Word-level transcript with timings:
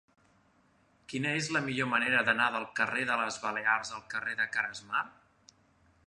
Quina 1.11 1.33
és 1.41 1.49
la 1.57 1.59
millor 1.65 1.89
manera 1.91 2.23
d'anar 2.29 2.47
del 2.55 2.65
carrer 2.79 3.05
de 3.11 3.17
les 3.23 3.37
Balears 3.43 3.91
al 3.97 4.01
carrer 4.15 4.33
de 4.39 4.47
Caresmar? 4.57 5.05